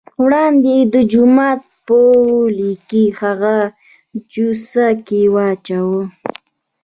[0.23, 1.95] وړاندې یې د جومات په
[2.25, 3.57] غولي کې هغه
[4.31, 6.01] جوسه کې واچوه.